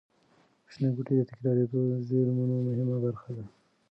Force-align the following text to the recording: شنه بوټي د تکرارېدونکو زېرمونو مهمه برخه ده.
شنه 0.71 0.87
بوټي 0.95 1.13
د 1.17 1.21
تکرارېدونکو 1.31 2.05
زېرمونو 2.09 2.55
مهمه 2.67 2.97
برخه 3.05 3.29
ده. 3.37 3.45